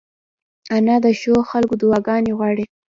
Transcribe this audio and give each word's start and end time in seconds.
انا 0.75 0.95
د 1.05 1.07
ښو 1.19 1.33
خلکو 1.51 1.73
دعاګانې 1.81 2.31
غواړي 2.37 2.63